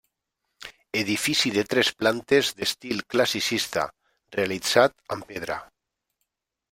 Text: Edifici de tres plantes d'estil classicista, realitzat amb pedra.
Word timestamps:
Edifici 1.01 1.51
de 1.57 1.63
tres 1.73 1.91
plantes 1.99 2.49
d'estil 2.61 3.03
classicista, 3.15 3.85
realitzat 4.39 4.97
amb 5.17 5.29
pedra. 5.35 5.59